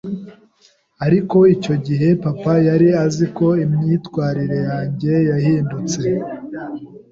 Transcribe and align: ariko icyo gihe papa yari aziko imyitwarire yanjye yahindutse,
ariko 1.05 1.37
icyo 1.55 1.75
gihe 1.85 2.07
papa 2.23 2.53
yari 2.67 2.89
aziko 3.05 3.45
imyitwarire 3.65 4.57
yanjye 4.69 5.13
yahindutse, 5.29 6.01